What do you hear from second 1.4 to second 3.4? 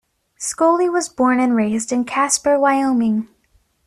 raised in Casper, Wyoming.